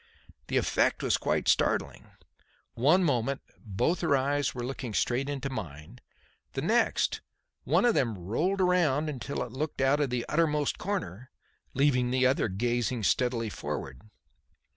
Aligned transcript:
The 0.47 0.57
effect 0.57 1.03
was 1.03 1.15
quite 1.15 1.47
startling. 1.47 2.09
One 2.73 3.03
moment 3.03 3.41
both 3.63 4.01
her 4.01 4.17
eyes 4.17 4.55
were 4.55 4.65
looking 4.65 4.95
straight 4.95 5.29
into 5.29 5.51
mine; 5.51 5.99
the 6.53 6.63
next, 6.63 7.21
one 7.65 7.85
of 7.85 7.93
them 7.93 8.17
rolled 8.17 8.61
round 8.61 9.11
until 9.11 9.43
it 9.43 9.51
looked 9.51 9.79
out 9.79 9.99
of 9.99 10.09
the 10.09 10.25
uttermost 10.27 10.79
corner, 10.79 11.29
leaving 11.75 12.09
the 12.09 12.25
other 12.25 12.47
gazing 12.49 13.03
steadily 13.03 13.51
forward. 13.51 14.01